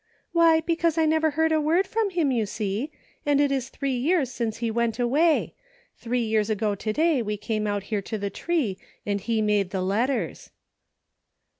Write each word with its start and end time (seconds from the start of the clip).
"Why, 0.31 0.61
because 0.61 0.97
I 0.97 1.05
never 1.05 1.29
heard 1.29 1.51
a 1.51 1.61
word 1.61 1.85
from 1.85 2.09
him, 2.09 2.31
you 2.31 2.47
see, 2.47 2.91
and 3.23 3.39
it 3.39 3.51
is 3.51 3.69
three 3.69 3.93
years 3.95 4.31
since 4.31 4.57
he 4.57 4.71
went 4.71 4.97
away. 4.97 5.53
Three 5.95 6.23
years 6.23 6.49
ago 6.49 6.73
to 6.73 6.91
day 6.91 7.21
we 7.21 7.37
came 7.37 7.67
out 7.67 7.83
here 7.83 8.01
to 8.01 8.17
the 8.17 8.31
tree 8.31 8.79
and 9.05 9.21
he 9.21 9.43
made 9.43 9.69
the 9.69 9.83
letters." 9.83 10.49